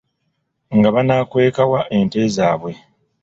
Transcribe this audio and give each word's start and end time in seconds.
Nga 0.75 0.89
banaakweka 0.95 1.61
wa 1.71 1.81
ente 1.97 2.19
zaabwe? 2.35 2.71